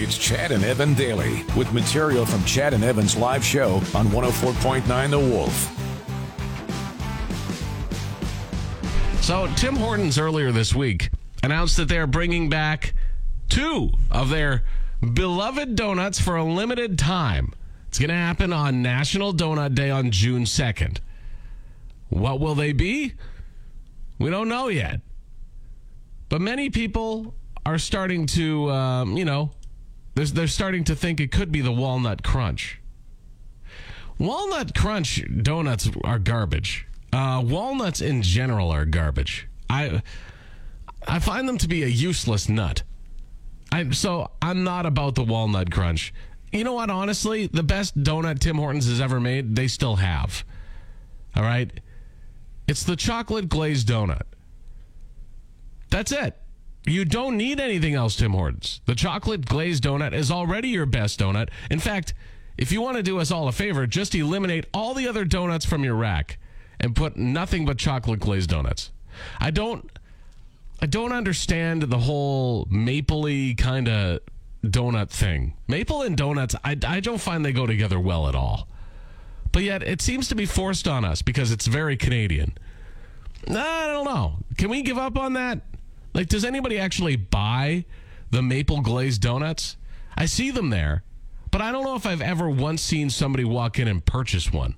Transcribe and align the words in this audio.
It's 0.00 0.16
Chad 0.16 0.52
and 0.52 0.62
Evan 0.62 0.94
daily 0.94 1.42
with 1.56 1.72
material 1.72 2.24
from 2.24 2.44
Chad 2.44 2.72
and 2.72 2.84
Evan's 2.84 3.16
live 3.16 3.44
show 3.44 3.82
on 3.96 4.06
104.9 4.06 5.10
The 5.10 5.18
Wolf. 5.18 5.74
So, 9.24 9.48
Tim 9.56 9.74
Hortons 9.74 10.16
earlier 10.16 10.52
this 10.52 10.72
week 10.72 11.10
announced 11.42 11.76
that 11.78 11.88
they 11.88 11.98
are 11.98 12.06
bringing 12.06 12.48
back 12.48 12.94
two 13.48 13.90
of 14.08 14.30
their 14.30 14.62
beloved 15.14 15.74
donuts 15.74 16.20
for 16.20 16.36
a 16.36 16.44
limited 16.44 16.96
time. 16.96 17.52
It's 17.88 17.98
going 17.98 18.10
to 18.10 18.14
happen 18.14 18.52
on 18.52 18.80
National 18.80 19.34
Donut 19.34 19.74
Day 19.74 19.90
on 19.90 20.12
June 20.12 20.44
2nd. 20.44 20.98
What 22.08 22.38
will 22.38 22.54
they 22.54 22.72
be? 22.72 23.14
We 24.20 24.30
don't 24.30 24.48
know 24.48 24.68
yet. 24.68 25.00
But 26.28 26.40
many 26.40 26.70
people 26.70 27.34
are 27.66 27.78
starting 27.78 28.26
to, 28.26 28.70
um, 28.70 29.16
you 29.16 29.24
know, 29.24 29.50
they're, 30.26 30.46
starting 30.46 30.84
to 30.84 30.96
think 30.96 31.20
it 31.20 31.30
could 31.30 31.52
be 31.52 31.60
the 31.60 31.72
Walnut 31.72 32.22
Crunch. 32.22 32.80
Walnut 34.18 34.74
Crunch 34.74 35.24
donuts 35.42 35.88
are 36.04 36.18
garbage. 36.18 36.86
Uh, 37.12 37.42
walnuts 37.44 38.00
in 38.00 38.22
general 38.22 38.70
are 38.70 38.84
garbage. 38.84 39.48
I 39.70 40.02
I 41.06 41.18
find 41.20 41.48
them 41.48 41.58
to 41.58 41.68
be 41.68 41.82
a 41.82 41.86
useless 41.86 42.48
nut. 42.48 42.82
I 43.72 43.88
so 43.90 44.30
I'm 44.42 44.64
not 44.64 44.86
about 44.86 45.14
the 45.14 45.24
walnut 45.24 45.70
crunch. 45.70 46.12
You 46.52 46.64
know 46.64 46.74
what? 46.74 46.90
Honestly, 46.90 47.46
the 47.46 47.62
best 47.62 48.02
donut 48.02 48.38
Tim 48.40 48.56
Hortons 48.56 48.88
has 48.88 49.00
ever 49.00 49.20
made, 49.20 49.54
they 49.54 49.68
still 49.68 49.96
have. 49.96 50.44
All 51.36 51.42
right, 51.42 51.70
it's 52.66 52.82
the 52.82 52.96
chocolate 52.96 53.48
glazed 53.48 53.88
donut. 53.88 54.22
That's 55.90 56.12
it. 56.12 56.36
You 56.88 57.04
don't 57.04 57.36
need 57.36 57.60
anything 57.60 57.94
else, 57.94 58.16
Tim 58.16 58.32
Hortons. 58.32 58.80
The 58.86 58.94
chocolate 58.94 59.46
glazed 59.46 59.84
donut 59.84 60.14
is 60.14 60.30
already 60.30 60.68
your 60.68 60.86
best 60.86 61.20
donut. 61.20 61.50
In 61.70 61.78
fact, 61.78 62.14
if 62.56 62.72
you 62.72 62.80
want 62.80 62.96
to 62.96 63.02
do 63.02 63.18
us 63.18 63.30
all 63.30 63.46
a 63.46 63.52
favor, 63.52 63.86
just 63.86 64.14
eliminate 64.14 64.66
all 64.72 64.94
the 64.94 65.06
other 65.06 65.24
donuts 65.24 65.64
from 65.64 65.84
your 65.84 65.94
rack 65.94 66.38
and 66.80 66.96
put 66.96 67.16
nothing 67.16 67.66
but 67.66 67.78
chocolate 67.78 68.20
glazed 68.20 68.50
donuts. 68.50 68.90
I 69.40 69.50
don't 69.50 69.90
I 70.80 70.86
don't 70.86 71.12
understand 71.12 71.82
the 71.82 71.98
whole 71.98 72.66
mapley 72.66 73.56
kind 73.56 73.88
of 73.88 74.20
donut 74.64 75.10
thing. 75.10 75.54
Maple 75.66 76.02
and 76.02 76.16
donuts, 76.16 76.54
I, 76.64 76.76
I 76.86 77.00
don't 77.00 77.20
find 77.20 77.44
they 77.44 77.52
go 77.52 77.66
together 77.66 77.98
well 77.98 78.28
at 78.28 78.34
all. 78.34 78.68
But 79.50 79.62
yet 79.62 79.82
it 79.82 80.00
seems 80.00 80.28
to 80.28 80.34
be 80.34 80.46
forced 80.46 80.86
on 80.86 81.04
us 81.04 81.22
because 81.22 81.50
it's 81.50 81.66
very 81.66 81.96
Canadian. 81.96 82.56
I 83.48 83.86
don't 83.88 84.04
know. 84.04 84.38
Can 84.56 84.68
we 84.68 84.82
give 84.82 84.98
up 84.98 85.16
on 85.16 85.32
that? 85.34 85.60
Like, 86.14 86.28
does 86.28 86.44
anybody 86.44 86.78
actually 86.78 87.16
buy 87.16 87.84
the 88.30 88.42
maple 88.42 88.80
glazed 88.80 89.22
donuts? 89.22 89.76
I 90.16 90.26
see 90.26 90.50
them 90.50 90.70
there, 90.70 91.04
but 91.50 91.60
I 91.60 91.70
don't 91.72 91.84
know 91.84 91.94
if 91.94 92.06
I've 92.06 92.20
ever 92.20 92.50
once 92.50 92.82
seen 92.82 93.10
somebody 93.10 93.44
walk 93.44 93.78
in 93.78 93.88
and 93.88 94.04
purchase 94.04 94.52
one. 94.52 94.74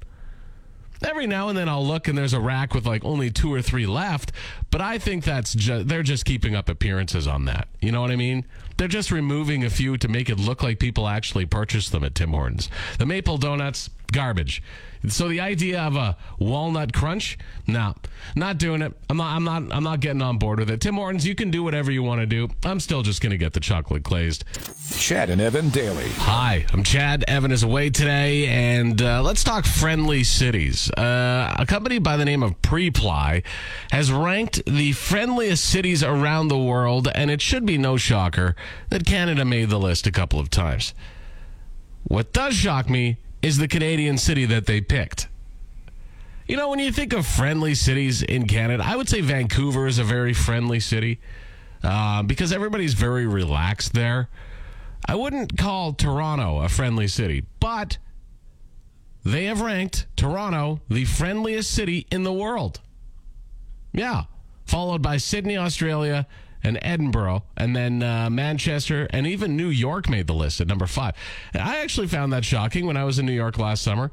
Every 1.03 1.27
now 1.27 1.49
and 1.49 1.57
then 1.57 1.67
I'll 1.67 1.87
look 1.87 2.09
and 2.09 2.19
there's 2.19 2.35
a 2.35 2.41
rack 2.41 2.75
with 2.75 2.85
like 2.85 3.03
only 3.07 3.31
two 3.31 3.53
or 3.53 3.63
three 3.63 3.87
left, 3.87 4.33
but 4.71 4.83
I 4.83 4.99
think 4.99 5.25
that's 5.25 5.55
just 5.55 5.89
they're 5.89 6.03
just 6.03 6.27
keeping 6.27 6.55
up 6.55 6.69
appearances 6.69 7.27
on 7.27 7.47
that. 7.47 7.69
You 7.81 7.91
know 7.91 8.03
what 8.03 8.11
I 8.11 8.17
mean? 8.17 8.45
They're 8.77 8.87
just 8.87 9.11
removing 9.11 9.65
a 9.65 9.71
few 9.71 9.97
to 9.97 10.09
make 10.09 10.29
it 10.29 10.39
look 10.39 10.63
like 10.63 10.79
people 10.79 11.09
actually 11.09 11.47
purchased 11.47 11.93
them 11.93 12.05
at 12.05 12.15
Tim 12.15 12.33
Hortons. 12.33 12.69
The 12.99 13.07
maple 13.07 13.39
donuts, 13.39 13.89
garbage. 14.13 14.63
So 15.09 15.29
the 15.29 15.41
idea 15.41 15.81
of 15.81 15.97
a 15.97 16.17
walnut 16.39 16.93
crunch, 16.93 17.39
no, 17.67 17.95
not 18.37 18.59
doing 18.59 18.83
it. 18.83 18.93
I'm 19.09 19.17
not. 19.17 19.35
I'm 19.35 19.45
not. 19.45 19.63
I'm 19.75 19.83
not 19.83 20.01
getting 20.01 20.21
on 20.21 20.37
board 20.37 20.59
with 20.59 20.71
it. 20.71 20.83
Tim 20.83 20.97
Hortons, 20.97 21.27
you 21.27 21.35
can 21.35 21.51
do 21.51 21.63
whatever 21.63 21.91
you 21.91 22.03
want 22.03 22.21
to 22.21 22.27
do. 22.27 22.49
I'm 22.67 22.81
still 22.81 23.01
just 23.01 23.23
going 23.23 23.31
to 23.31 23.39
get 23.39 23.55
the 23.55 23.61
chocolate 23.61 24.03
glazed. 24.03 24.45
Chad 24.99 25.31
and 25.31 25.41
Evan 25.41 25.71
Daily. 25.71 26.09
Hi, 26.17 26.67
I'm 26.71 26.83
Chad. 26.83 27.25
Evan 27.29 27.51
is 27.51 27.63
away 27.63 27.89
today, 27.89 28.47
and 28.49 29.01
uh, 29.01 29.23
let's 29.23 29.43
talk 29.43 29.65
friendly 29.65 30.23
cities. 30.23 30.91
Uh, 30.91 31.57
a 31.59 31.65
company 31.65 31.99
by 31.99 32.19
the 32.19 32.27
name 32.27 32.43
of 32.43 32.61
Preply 32.61 33.43
has 33.93 34.13
ranked 34.13 34.63
the 34.67 34.93
friendliest 34.93 35.65
cities 35.65 36.05
around 36.05 36.49
the 36.49 36.59
world, 36.59 37.09
and 37.15 37.31
it 37.31 37.41
should 37.41 37.65
be 37.65 37.79
no 37.79 37.97
shocker 37.97 38.55
that 38.91 39.07
Canada 39.07 39.47
made 39.47 39.71
the 39.71 39.79
list 39.79 40.07
a 40.07 40.13
couple 40.13 40.39
of 40.39 40.51
times. 40.51 40.93
What 42.03 42.35
does 42.35 42.55
shock 42.55 42.91
me 42.91 43.17
is 43.43 43.59
the 43.59 43.69
Canadian 43.69 44.19
city 44.19 44.45
that 44.47 44.67
they 44.67 44.81
picked. 44.81 45.29
You 46.47 46.57
know, 46.57 46.69
when 46.69 46.79
you 46.81 46.91
think 46.91 47.13
of 47.13 47.27
friendly 47.27 47.75
cities 47.75 48.23
in 48.23 48.47
Canada, 48.47 48.83
I 48.85 48.97
would 48.97 49.09
say 49.09 49.21
Vancouver 49.21 49.87
is 49.87 49.99
a 49.99 50.05
very 50.05 50.33
friendly 50.33 50.81
city 50.81 51.21
uh, 51.83 52.23
because 52.23 52.53
everybody's 52.53 52.95
very 52.95 53.27
relaxed 53.27 53.93
there. 53.93 54.29
I 55.07 55.15
wouldn't 55.15 55.57
call 55.57 55.93
Toronto 55.93 56.61
a 56.61 56.69
friendly 56.69 57.09
city, 57.09 57.45
but 57.61 57.99
they 59.25 59.45
have 59.45 59.61
ranked 59.61 60.07
Toronto 60.17 60.81
the 60.89 61.05
friendliest 61.05 61.71
city 61.71 62.07
in 62.11 62.23
the 62.23 62.33
world. 62.33 62.81
Yeah, 63.93 64.25
followed 64.67 65.03
by 65.03 65.17
Sydney, 65.17 65.57
Australia, 65.57 66.27
and 66.63 66.79
Edinburgh, 66.83 67.45
and 67.57 67.75
then 67.75 68.03
uh, 68.03 68.29
Manchester, 68.31 69.07
and 69.11 69.27
even 69.27 69.57
New 69.57 69.69
York 69.69 70.09
made 70.09 70.27
the 70.27 70.35
list 70.35 70.61
at 70.61 70.67
number 70.67 70.87
five. 70.87 71.15
I 71.55 71.79
actually 71.79 72.07
found 72.07 72.33
that 72.33 72.45
shocking 72.45 72.87
when 72.87 72.97
I 72.97 73.05
was 73.05 73.19
in 73.19 73.27
New 73.27 73.33
York 73.33 73.59
last 73.59 73.83
summer. 73.83 74.11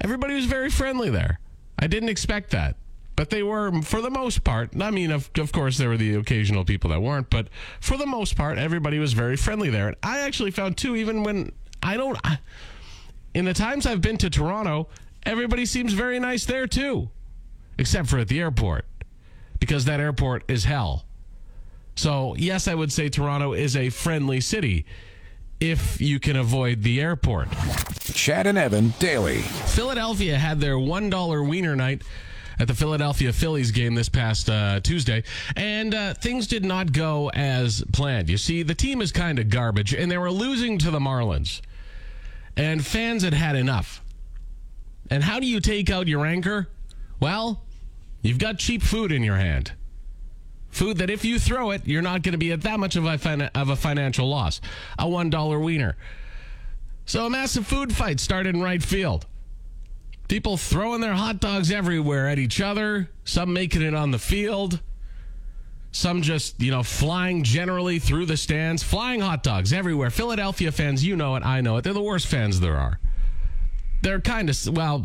Everybody 0.00 0.34
was 0.34 0.46
very 0.46 0.70
friendly 0.70 1.10
there. 1.10 1.40
I 1.78 1.86
didn't 1.86 2.08
expect 2.08 2.50
that. 2.50 2.76
But 3.16 3.28
they 3.28 3.42
were, 3.42 3.82
for 3.82 4.00
the 4.00 4.08
most 4.08 4.44
part, 4.44 4.70
I 4.80 4.90
mean, 4.90 5.10
of, 5.10 5.30
of 5.36 5.52
course, 5.52 5.76
there 5.76 5.90
were 5.90 5.98
the 5.98 6.14
occasional 6.14 6.64
people 6.64 6.88
that 6.88 7.02
weren't, 7.02 7.28
but 7.28 7.48
for 7.78 7.98
the 7.98 8.06
most 8.06 8.34
part, 8.34 8.56
everybody 8.56 8.98
was 8.98 9.12
very 9.12 9.36
friendly 9.36 9.68
there. 9.68 9.88
And 9.88 9.96
I 10.02 10.20
actually 10.20 10.52
found, 10.52 10.78
too, 10.78 10.96
even 10.96 11.22
when 11.22 11.52
I 11.82 11.98
don't, 11.98 12.18
I, 12.24 12.38
in 13.34 13.44
the 13.44 13.52
times 13.52 13.84
I've 13.84 14.00
been 14.00 14.16
to 14.18 14.30
Toronto, 14.30 14.88
everybody 15.24 15.66
seems 15.66 15.92
very 15.92 16.18
nice 16.18 16.46
there, 16.46 16.66
too, 16.66 17.10
except 17.76 18.08
for 18.08 18.18
at 18.18 18.28
the 18.28 18.40
airport, 18.40 18.86
because 19.58 19.84
that 19.84 20.00
airport 20.00 20.44
is 20.48 20.64
hell. 20.64 21.04
So, 22.00 22.34
yes, 22.38 22.66
I 22.66 22.74
would 22.74 22.90
say 22.90 23.10
Toronto 23.10 23.52
is 23.52 23.76
a 23.76 23.90
friendly 23.90 24.40
city 24.40 24.86
if 25.60 26.00
you 26.00 26.18
can 26.18 26.34
avoid 26.34 26.82
the 26.82 26.98
airport. 26.98 27.48
Chad 28.14 28.46
and 28.46 28.56
Evan 28.56 28.94
daily. 28.98 29.42
Philadelphia 29.42 30.38
had 30.38 30.60
their 30.60 30.76
$1 30.76 31.46
wiener 31.46 31.76
night 31.76 32.00
at 32.58 32.68
the 32.68 32.74
Philadelphia 32.74 33.34
Phillies 33.34 33.70
game 33.70 33.94
this 33.94 34.08
past 34.08 34.48
uh, 34.48 34.80
Tuesday, 34.80 35.24
and 35.56 35.94
uh, 35.94 36.14
things 36.14 36.46
did 36.46 36.64
not 36.64 36.94
go 36.94 37.30
as 37.34 37.84
planned. 37.92 38.30
You 38.30 38.38
see, 38.38 38.62
the 38.62 38.74
team 38.74 39.02
is 39.02 39.12
kind 39.12 39.38
of 39.38 39.50
garbage, 39.50 39.92
and 39.92 40.10
they 40.10 40.16
were 40.16 40.30
losing 40.30 40.78
to 40.78 40.90
the 40.90 41.00
Marlins, 41.00 41.60
and 42.56 42.82
fans 42.82 43.24
had 43.24 43.34
had 43.34 43.56
enough. 43.56 44.00
And 45.10 45.22
how 45.22 45.38
do 45.38 45.44
you 45.44 45.60
take 45.60 45.90
out 45.90 46.08
your 46.08 46.24
anchor? 46.24 46.66
Well, 47.20 47.62
you've 48.22 48.38
got 48.38 48.58
cheap 48.58 48.80
food 48.80 49.12
in 49.12 49.22
your 49.22 49.36
hand. 49.36 49.72
Food 50.70 50.98
that 50.98 51.10
if 51.10 51.24
you 51.24 51.38
throw 51.38 51.72
it, 51.72 51.82
you're 51.84 52.02
not 52.02 52.22
going 52.22 52.32
to 52.32 52.38
be 52.38 52.52
at 52.52 52.62
that 52.62 52.78
much 52.78 52.96
of 52.96 53.04
a, 53.04 53.18
fin- 53.18 53.50
of 53.54 53.68
a 53.70 53.76
financial 53.76 54.28
loss. 54.28 54.60
A 54.98 55.04
$1 55.04 55.64
wiener. 55.64 55.96
So 57.06 57.26
a 57.26 57.30
massive 57.30 57.66
food 57.66 57.92
fight 57.92 58.20
started 58.20 58.54
in 58.54 58.62
right 58.62 58.82
field. 58.82 59.26
People 60.28 60.56
throwing 60.56 61.00
their 61.00 61.14
hot 61.14 61.40
dogs 61.40 61.72
everywhere 61.72 62.28
at 62.28 62.38
each 62.38 62.60
other, 62.60 63.10
some 63.24 63.52
making 63.52 63.82
it 63.82 63.96
on 63.96 64.12
the 64.12 64.18
field, 64.18 64.80
some 65.90 66.22
just, 66.22 66.60
you 66.62 66.70
know, 66.70 66.84
flying 66.84 67.42
generally 67.42 67.98
through 67.98 68.26
the 68.26 68.36
stands, 68.36 68.84
flying 68.84 69.20
hot 69.20 69.42
dogs 69.42 69.72
everywhere. 69.72 70.08
Philadelphia 70.08 70.70
fans, 70.70 71.04
you 71.04 71.16
know 71.16 71.34
it, 71.34 71.44
I 71.44 71.60
know 71.60 71.78
it. 71.78 71.82
They're 71.82 71.92
the 71.92 72.00
worst 72.00 72.28
fans 72.28 72.60
there 72.60 72.76
are. 72.76 73.00
They're 74.02 74.20
kind 74.20 74.48
of, 74.48 74.68
well, 74.68 75.04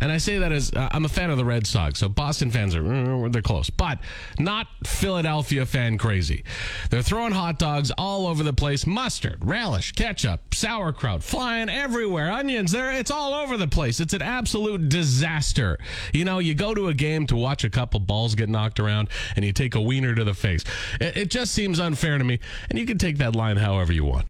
and 0.00 0.12
I 0.12 0.18
say 0.18 0.38
that 0.38 0.52
as 0.52 0.72
uh, 0.72 0.88
I'm 0.92 1.04
a 1.04 1.08
fan 1.08 1.30
of 1.30 1.36
the 1.36 1.44
Red 1.44 1.66
Sox, 1.66 1.98
so 1.98 2.08
Boston 2.08 2.50
fans 2.50 2.74
are 2.74 3.24
uh, 3.24 3.28
they're 3.28 3.42
close, 3.42 3.70
but 3.70 3.98
not 4.38 4.66
Philadelphia 4.84 5.66
fan 5.66 5.98
crazy. 5.98 6.44
They're 6.90 7.02
throwing 7.02 7.32
hot 7.32 7.58
dogs 7.58 7.90
all 7.98 8.26
over 8.26 8.42
the 8.42 8.52
place, 8.52 8.86
mustard, 8.86 9.38
relish, 9.44 9.92
ketchup, 9.92 10.54
sauerkraut, 10.54 11.22
flying 11.22 11.68
everywhere, 11.68 12.30
onions. 12.30 12.72
There, 12.72 12.92
it's 12.92 13.10
all 13.10 13.34
over 13.34 13.56
the 13.56 13.68
place. 13.68 14.00
It's 14.00 14.14
an 14.14 14.22
absolute 14.22 14.88
disaster. 14.88 15.78
You 16.12 16.24
know, 16.24 16.38
you 16.38 16.54
go 16.54 16.74
to 16.74 16.88
a 16.88 16.94
game 16.94 17.26
to 17.28 17.36
watch 17.36 17.64
a 17.64 17.70
couple 17.70 18.00
balls 18.00 18.34
get 18.34 18.48
knocked 18.48 18.80
around, 18.80 19.08
and 19.36 19.44
you 19.44 19.52
take 19.52 19.74
a 19.74 19.80
wiener 19.80 20.14
to 20.14 20.24
the 20.24 20.34
face. 20.34 20.64
It, 21.00 21.16
it 21.16 21.30
just 21.30 21.52
seems 21.52 21.80
unfair 21.80 22.18
to 22.18 22.24
me, 22.24 22.38
and 22.70 22.78
you 22.78 22.86
can 22.86 22.98
take 22.98 23.18
that 23.18 23.34
line 23.34 23.56
however 23.56 23.92
you 23.92 24.04
want. 24.04 24.26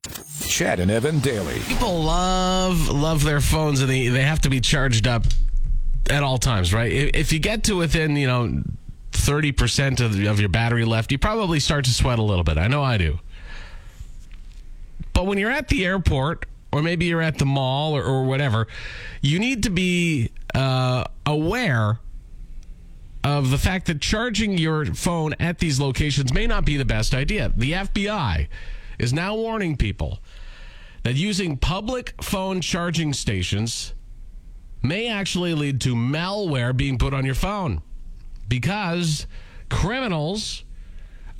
Chad 0.46 0.80
and 0.80 0.90
Evan 0.90 1.20
daily. 1.20 1.58
People 1.60 2.02
love 2.02 2.88
love 2.88 3.22
their 3.24 3.40
phones, 3.40 3.80
and 3.80 3.90
they 3.90 4.08
they 4.08 4.22
have 4.22 4.40
to 4.40 4.50
be 4.50 4.60
charged 4.60 5.06
up 5.06 5.24
at 6.10 6.22
all 6.22 6.38
times, 6.38 6.72
right? 6.72 6.90
If 6.90 7.32
you 7.32 7.38
get 7.38 7.64
to 7.64 7.76
within, 7.76 8.16
you 8.16 8.26
know, 8.26 8.62
30% 9.12 10.00
of, 10.00 10.26
of 10.26 10.40
your 10.40 10.48
battery 10.48 10.84
left, 10.84 11.12
you 11.12 11.18
probably 11.18 11.60
start 11.60 11.84
to 11.84 11.90
sweat 11.92 12.18
a 12.18 12.22
little 12.22 12.44
bit. 12.44 12.58
I 12.58 12.66
know 12.68 12.82
I 12.82 12.98
do. 12.98 13.18
But 15.12 15.26
when 15.26 15.38
you're 15.38 15.50
at 15.50 15.68
the 15.68 15.84
airport, 15.84 16.46
or 16.72 16.82
maybe 16.82 17.06
you're 17.06 17.22
at 17.22 17.38
the 17.38 17.46
mall 17.46 17.96
or, 17.96 18.04
or 18.04 18.24
whatever, 18.24 18.68
you 19.20 19.38
need 19.38 19.64
to 19.64 19.70
be 19.70 20.30
uh, 20.54 21.04
aware 21.26 21.98
of 23.24 23.50
the 23.50 23.58
fact 23.58 23.86
that 23.86 24.00
charging 24.00 24.56
your 24.56 24.86
phone 24.86 25.34
at 25.40 25.58
these 25.58 25.80
locations 25.80 26.32
may 26.32 26.46
not 26.46 26.64
be 26.64 26.76
the 26.76 26.84
best 26.84 27.14
idea. 27.14 27.52
The 27.56 27.72
FBI 27.72 28.48
is 28.98 29.12
now 29.12 29.34
warning 29.34 29.76
people 29.76 30.20
that 31.02 31.14
using 31.14 31.56
public 31.56 32.14
phone 32.22 32.60
charging 32.60 33.12
stations 33.12 33.94
may 34.82 35.08
actually 35.08 35.54
lead 35.54 35.80
to 35.82 35.94
malware 35.94 36.76
being 36.76 36.98
put 36.98 37.12
on 37.14 37.24
your 37.24 37.34
phone 37.34 37.82
because 38.48 39.26
criminals 39.68 40.64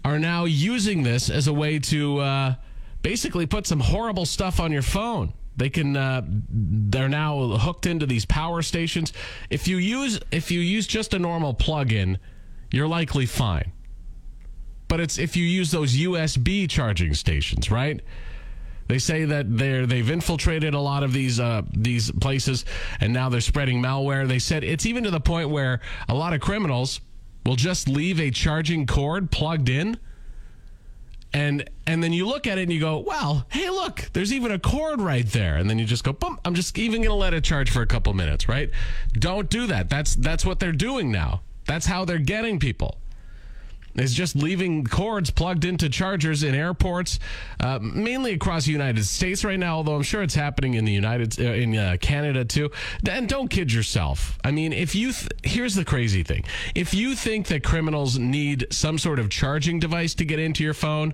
are 0.05 0.19
now 0.19 0.45
using 0.45 1.03
this 1.03 1.31
as 1.31 1.47
a 1.47 1.53
way 1.53 1.79
to 1.79 2.19
uh, 2.19 2.55
basically 3.03 3.47
put 3.47 3.67
some 3.67 3.81
horrible 3.81 4.27
stuff 4.27 4.61
on 4.61 4.73
your 4.73 4.83
phone. 4.83 5.33
They 5.57 5.71
can. 5.71 5.97
Uh, 5.97 6.23
they're 6.25 7.09
now 7.09 7.59
hooked 7.59 7.87
into 7.87 8.07
these 8.07 8.25
power 8.25 8.63
stations. 8.63 9.13
If 9.51 9.67
you 9.67 9.79
use 9.79 10.21
if 10.31 10.53
you 10.53 10.61
use 10.61 10.87
just 10.87 11.15
a 11.15 11.19
normal 11.19 11.53
plug-in, 11.53 12.19
you're 12.71 12.87
likely 12.87 13.27
fine. 13.27 13.73
But 14.87 15.01
it's 15.01 15.19
if 15.19 15.37
you 15.37 15.45
use 15.45 15.73
those 15.73 15.97
USB 15.97 16.71
charging 16.71 17.13
stations, 17.13 17.73
right? 17.73 18.01
They 18.89 18.99
say 18.99 19.25
that 19.27 19.57
they're 19.57 19.87
they've 19.87 20.11
infiltrated 20.11 20.75
a 20.75 20.81
lot 20.81 21.03
of 21.03 21.13
these 21.13 21.39
uh, 21.39 21.63
these 21.73 22.11
places, 22.11 22.65
and 23.01 23.13
now 23.13 23.29
they're 23.29 23.41
spreading 23.41 23.83
malware. 23.83 24.27
They 24.27 24.39
said 24.39 24.65
it's 24.65 24.87
even 24.87 25.05
to 25.05 25.11
the 25.11 25.21
point 25.21 25.51
where 25.51 25.81
a 26.09 26.15
lot 26.15 26.33
of 26.33 26.41
criminals 26.41 27.01
will 27.47 27.57
just 27.57 27.89
leave 27.89 28.21
a 28.21 28.31
charging 28.31 28.87
cord 28.87 29.31
plugged 29.31 29.69
in 29.69 29.99
and 31.33 31.69
and 31.87 32.03
then 32.03 32.13
you 32.13 32.27
look 32.27 32.47
at 32.47 32.59
it 32.59 32.63
and 32.63 32.73
you 32.73 32.81
go, 32.81 32.99
well, 32.99 33.47
hey, 33.51 33.69
look, 33.71 34.11
there's 34.13 34.33
even 34.33 34.53
a 34.53 34.59
cord 34.59 35.01
right 35.01 35.27
there, 35.27 35.57
and 35.57 35.69
then 35.69 35.79
you 35.79 35.85
just 35.85 36.05
go, 36.05 36.13
boom, 36.13 36.39
I'm 36.45 36.55
just 36.55 36.77
even 36.79 37.01
going 37.03 37.11
to 37.11 37.15
let 37.15 37.35
it 37.35 37.45
charge 37.45 37.71
for 37.71 37.83
a 37.83 37.87
couple 37.87 38.13
minutes, 38.15 38.49
right? 38.49 38.71
Don't 39.13 39.49
do 39.49 39.67
that. 39.67 39.91
That's 39.91 40.15
that's 40.17 40.45
what 40.45 40.59
they're 40.59 40.73
doing 40.73 41.11
now. 41.11 41.43
That's 41.67 41.87
how 41.87 42.05
they're 42.05 42.19
getting 42.19 42.59
people. 42.59 42.99
Is 43.99 44.15
just 44.15 44.37
leaving 44.37 44.85
cords 44.85 45.31
plugged 45.31 45.65
into 45.65 45.89
chargers 45.89 46.45
in 46.45 46.55
airports, 46.55 47.19
uh, 47.59 47.81
mainly 47.83 48.33
across 48.33 48.65
the 48.65 48.73
United 48.73 49.05
States 49.05 49.45
right 49.45 49.59
now. 49.59 49.77
Although 49.77 49.97
I'm 49.97 50.03
sure 50.03 50.23
it's 50.23 50.37
happening 50.37 50.75
in 50.75 50.85
the 50.85 50.93
United 50.93 51.39
uh, 51.41 51.45
in 51.53 51.77
uh, 51.77 51.97
Canada 52.01 52.45
too. 52.45 52.71
And 53.09 53.29
don't 53.29 53.49
kid 53.49 53.73
yourself. 53.73 54.39
I 54.45 54.53
mean, 54.53 54.73
if 54.73 54.95
you 54.95 55.13
th- 55.13 55.33
here's 55.43 55.75
the 55.75 55.85
crazy 55.85 56.23
thing: 56.23 56.45
if 56.75 56.95
you 56.95 57.17
think 57.17 57.49
that 57.49 57.65
criminals 57.65 58.19
need 58.19 58.69
some 58.71 58.99
sort 58.99 59.19
of 59.19 59.31
charging 59.31 59.81
device 59.81 60.15
to 60.15 60.25
get 60.25 60.39
into 60.39 60.63
your 60.63 60.75
phone, 60.75 61.13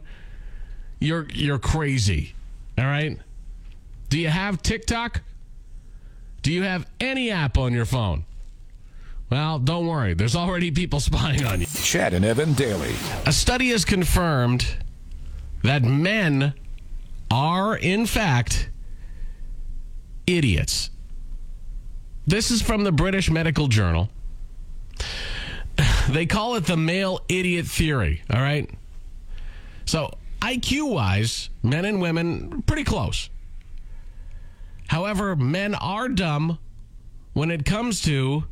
you're 1.00 1.26
you're 1.32 1.58
crazy. 1.58 2.34
All 2.76 2.84
right. 2.84 3.18
Do 4.10 4.18
you 4.18 4.28
have 4.28 4.62
TikTok? 4.62 5.22
Do 6.42 6.52
you 6.52 6.62
have 6.62 6.86
any 7.00 7.30
app 7.30 7.56
on 7.56 7.72
your 7.72 7.86
phone? 7.86 8.26
Well, 9.30 9.58
don't 9.58 9.86
worry. 9.86 10.14
There's 10.14 10.36
already 10.36 10.70
people 10.70 11.00
spying 11.00 11.44
on 11.44 11.60
you. 11.60 11.66
Chad 11.66 12.14
and 12.14 12.24
Evan 12.24 12.52
daily. 12.54 12.94
A 13.26 13.32
study 13.32 13.70
has 13.70 13.84
confirmed 13.84 14.76
that 15.62 15.82
men 15.82 16.54
are, 17.30 17.76
in 17.76 18.06
fact, 18.06 18.68
idiots. 20.26 20.90
This 22.26 22.50
is 22.50 22.62
from 22.62 22.84
the 22.84 22.92
British 22.92 23.30
Medical 23.30 23.66
Journal. 23.66 24.08
They 26.08 26.26
call 26.26 26.54
it 26.54 26.66
the 26.66 26.76
male 26.76 27.20
idiot 27.28 27.66
theory, 27.66 28.22
all 28.32 28.40
right? 28.40 28.70
So, 29.86 30.16
IQ 30.40 30.90
wise, 30.90 31.50
men 31.62 31.84
and 31.84 32.00
women 32.00 32.62
pretty 32.62 32.84
close. 32.84 33.30
However, 34.86 35.34
men 35.34 35.74
are 35.74 36.08
dumb 36.08 36.58
when 37.32 37.50
it 37.50 37.64
comes 37.64 38.02
to 38.02 38.44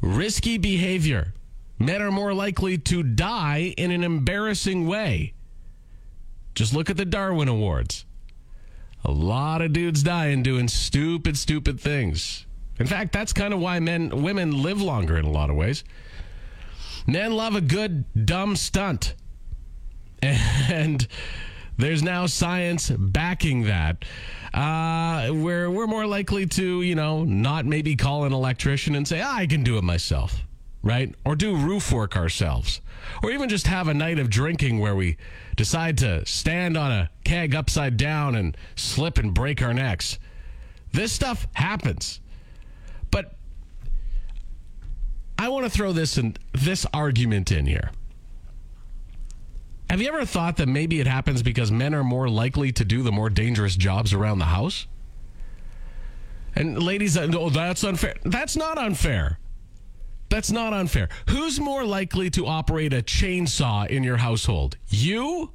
risky 0.00 0.58
behavior. 0.58 1.32
Men 1.78 2.00
are 2.00 2.10
more 2.10 2.32
likely 2.32 2.78
to 2.78 3.02
die 3.02 3.74
in 3.76 3.90
an 3.90 4.02
embarrassing 4.02 4.86
way. 4.86 5.34
Just 6.54 6.74
look 6.74 6.88
at 6.88 6.96
the 6.96 7.04
Darwin 7.04 7.48
Awards. 7.48 8.06
A 9.04 9.10
lot 9.10 9.60
of 9.60 9.72
dudes 9.72 10.02
dying 10.02 10.42
doing 10.42 10.68
stupid, 10.68 11.36
stupid 11.36 11.78
things. 11.78 12.46
In 12.78 12.86
fact, 12.86 13.12
that's 13.12 13.32
kind 13.32 13.54
of 13.54 13.60
why 13.60 13.78
men, 13.78 14.22
women 14.22 14.62
live 14.62 14.80
longer 14.80 15.16
in 15.16 15.24
a 15.24 15.30
lot 15.30 15.50
of 15.50 15.56
ways. 15.56 15.84
Men 17.06 17.32
love 17.32 17.54
a 17.54 17.60
good 17.60 18.04
dumb 18.26 18.56
stunt. 18.56 19.14
And 20.22 21.06
there's 21.78 22.02
now 22.02 22.26
science 22.26 22.90
backing 22.90 23.64
that. 23.64 24.04
Uh, 24.54 25.28
where 25.30 25.70
we're 25.70 25.86
more 25.86 26.06
likely 26.06 26.46
to, 26.46 26.82
you 26.82 26.94
know, 26.94 27.24
not 27.24 27.66
maybe 27.66 27.94
call 27.94 28.24
an 28.24 28.32
electrician 28.32 28.94
and 28.94 29.06
say, 29.06 29.20
ah, 29.20 29.36
I 29.36 29.46
can 29.46 29.62
do 29.62 29.76
it 29.76 29.84
myself, 29.84 30.42
right? 30.82 31.14
Or 31.26 31.36
do 31.36 31.54
roof 31.54 31.92
work 31.92 32.16
ourselves. 32.16 32.80
Or 33.22 33.30
even 33.30 33.48
just 33.48 33.66
have 33.66 33.88
a 33.88 33.94
night 33.94 34.18
of 34.18 34.30
drinking 34.30 34.78
where 34.80 34.96
we 34.96 35.18
decide 35.56 35.98
to 35.98 36.24
stand 36.24 36.76
on 36.76 36.90
a 36.90 37.10
keg 37.24 37.54
upside 37.54 37.96
down 37.96 38.34
and 38.34 38.56
slip 38.76 39.18
and 39.18 39.34
break 39.34 39.62
our 39.62 39.74
necks. 39.74 40.18
This 40.92 41.12
stuff 41.12 41.46
happens. 41.52 42.20
But 43.10 43.36
I 45.38 45.48
want 45.48 45.64
to 45.64 45.70
throw 45.70 45.92
this 45.92 46.16
in 46.16 46.36
this 46.52 46.86
argument 46.94 47.52
in 47.52 47.66
here. 47.66 47.90
Have 49.88 50.00
you 50.00 50.08
ever 50.08 50.24
thought 50.24 50.56
that 50.56 50.68
maybe 50.68 51.00
it 51.00 51.06
happens 51.06 51.42
because 51.42 51.70
men 51.70 51.94
are 51.94 52.02
more 52.02 52.28
likely 52.28 52.72
to 52.72 52.84
do 52.84 53.02
the 53.02 53.12
more 53.12 53.30
dangerous 53.30 53.76
jobs 53.76 54.12
around 54.12 54.38
the 54.40 54.46
house? 54.46 54.86
And 56.54 56.82
ladies, 56.82 57.16
oh, 57.16 57.50
that's 57.50 57.84
unfair. 57.84 58.14
That's 58.24 58.56
not 58.56 58.78
unfair. 58.78 59.38
That's 60.28 60.50
not 60.50 60.72
unfair. 60.72 61.08
Who's 61.28 61.60
more 61.60 61.84
likely 61.84 62.30
to 62.30 62.46
operate 62.46 62.92
a 62.92 63.02
chainsaw 63.02 63.86
in 63.86 64.02
your 64.02 64.16
household? 64.16 64.76
You? 64.88 65.52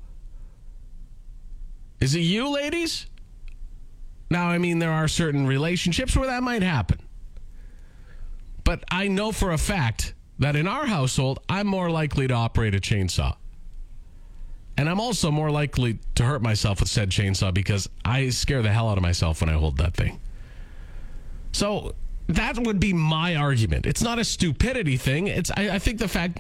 Is 2.00 2.16
it 2.16 2.20
you, 2.20 2.50
ladies? 2.50 3.08
Now, 4.30 4.48
I 4.48 4.60
mean, 4.60 4.80
there 4.80 4.92
are 4.92 5.10
certain 5.10 5.46
relationships 5.46 6.16
where 6.16 6.28
that 6.28 6.42
might 6.42 6.64
happen. 6.64 7.00
But 8.64 8.84
I 8.90 9.10
know 9.10 9.34
for 9.34 9.52
a 9.52 9.58
fact 9.58 10.14
that 10.40 10.56
in 10.56 10.68
our 10.68 10.86
household, 10.86 11.40
I'm 11.50 11.68
more 11.68 11.92
likely 11.92 12.28
to 12.28 12.34
operate 12.34 12.74
a 12.74 12.80
chainsaw. 12.80 13.36
And 14.82 14.90
I'm 14.90 15.00
also 15.00 15.30
more 15.30 15.52
likely 15.52 16.00
to 16.16 16.24
hurt 16.24 16.42
myself 16.42 16.80
with 16.80 16.90
said 16.90 17.12
chainsaw 17.12 17.54
because 17.54 17.88
I 18.04 18.30
scare 18.30 18.64
the 18.64 18.72
hell 18.72 18.90
out 18.90 18.98
of 18.98 19.04
myself 19.04 19.40
when 19.40 19.48
I 19.48 19.54
hold 19.54 19.78
that 19.78 19.94
thing. 19.94 20.20
So 21.52 21.94
that 22.28 22.58
would 22.60 22.80
be 22.80 22.94
my 22.94 23.36
argument. 23.36 23.86
It's 23.86 24.02
not 24.02 24.20
a 24.20 24.24
stupidity 24.24 24.98
thing. 24.98 25.28
It's 25.28 25.52
I, 25.56 25.72
I, 25.72 25.80
think 25.80 26.00
the 26.00 26.08
fact 26.08 26.40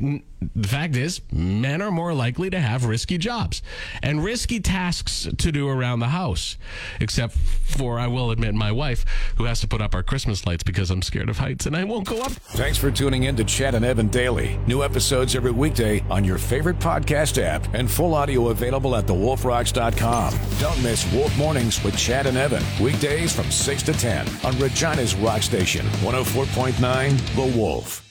the 0.56 0.68
fact 0.68 0.96
is 0.96 1.22
men 1.32 1.82
are 1.82 1.92
more 1.92 2.14
likely 2.14 2.50
to 2.50 2.60
have 2.60 2.86
risky 2.86 3.18
jobs 3.18 3.62
and 4.02 4.24
risky 4.24 4.60
tasks 4.60 5.28
to 5.38 5.52
do 5.52 5.68
around 5.68 6.00
the 6.00 6.08
house. 6.08 6.58
Except 7.00 7.34
for 7.36 8.00
I 8.00 8.08
will 8.08 8.32
admit 8.32 8.54
my 8.54 8.72
wife 8.72 9.06
who 9.38 9.46
has 9.46 9.60
to 9.62 9.68
put 9.68 9.82
up 9.82 9.94
our 9.94 10.04
Christmas 10.04 10.46
lights 10.46 10.64
because 10.64 10.90
I'm 10.92 11.02
scared 11.02 11.30
of 11.30 11.38
heights 11.38 11.66
and 11.66 11.76
I 11.76 11.84
won't 11.84 12.08
go 12.08 12.22
up. 12.22 12.32
Thanks 12.32 12.78
for 12.78 12.92
tuning 12.92 13.24
in 13.24 13.36
to 13.36 13.44
Chad 13.44 13.76
and 13.76 13.86
Evan 13.86 14.08
Daily. 14.08 14.58
New 14.68 14.84
episodes 14.84 15.36
every 15.36 15.52
weekday 15.52 16.04
on 16.10 16.24
your 16.24 16.38
favorite 16.38 16.80
podcast 16.80 17.42
app 17.42 17.74
and 17.74 17.90
full 17.90 18.16
audio 18.16 18.50
available 18.50 18.96
at 18.96 19.06
thewolfrocks.com. 19.06 20.34
Don't 20.60 20.84
miss 20.84 21.12
Wolf 21.14 21.38
Mornings 21.38 21.84
with 21.84 21.98
Chad 21.98 22.28
and 22.28 22.38
Evan 22.38 22.64
weekdays 22.82 23.36
from 23.36 23.50
6 23.52 23.84
to 23.84 23.94
10 23.94 24.28
on 24.44 24.58
Regina's 24.58 25.16
Rock 25.16 25.42
Station 25.72 25.88
104.9 26.02 27.36
The 27.36 27.58
Wolf. 27.58 28.11